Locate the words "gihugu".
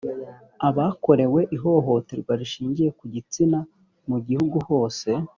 4.27-4.57